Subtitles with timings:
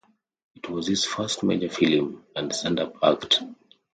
[0.55, 3.43] It was his first major film and stand up act.